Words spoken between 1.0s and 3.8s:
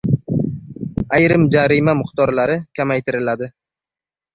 Ayrim jarima miqdorlari kamaytiriladi